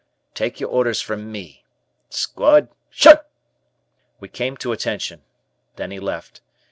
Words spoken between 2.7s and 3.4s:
'Shun!"